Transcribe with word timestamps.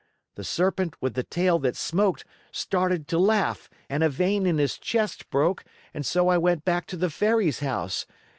The 0.33 0.43
Serpent 0.43 0.95
with 0.99 1.13
the 1.13 1.21
tail 1.21 1.59
that 1.59 1.75
smoked 1.75 2.25
started 2.51 3.07
to 3.09 3.19
laugh 3.19 3.69
and 3.87 4.01
a 4.01 4.09
vein 4.09 4.47
in 4.47 4.57
his 4.57 4.79
chest 4.79 5.29
broke 5.29 5.63
and 5.93 6.03
so 6.03 6.27
I 6.27 6.39
went 6.39 6.65
back 6.65 6.87
to 6.87 6.97
the 6.97 7.11
Fairy's 7.11 7.59
house. 7.59 8.07